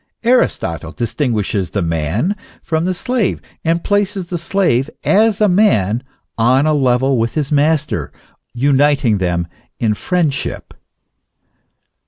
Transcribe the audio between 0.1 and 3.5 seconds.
Aristotle distinguishes the man from the slave,